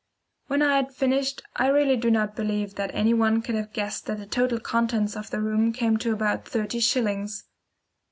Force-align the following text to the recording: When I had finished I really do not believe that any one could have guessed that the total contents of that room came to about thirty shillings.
When 0.47 0.63
I 0.63 0.77
had 0.77 0.91
finished 0.95 1.43
I 1.55 1.67
really 1.67 1.95
do 1.95 2.09
not 2.09 2.35
believe 2.35 2.73
that 2.73 2.89
any 2.95 3.13
one 3.13 3.43
could 3.43 3.53
have 3.53 3.71
guessed 3.71 4.07
that 4.07 4.17
the 4.17 4.25
total 4.25 4.59
contents 4.59 5.15
of 5.15 5.29
that 5.29 5.39
room 5.41 5.71
came 5.71 5.97
to 5.97 6.11
about 6.11 6.47
thirty 6.47 6.79
shillings. 6.79 7.43